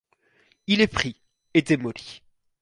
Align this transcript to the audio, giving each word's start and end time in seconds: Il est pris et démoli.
Il 0.65 0.81
est 0.81 0.87
pris 0.87 1.21
et 1.53 1.61
démoli. 1.61 2.23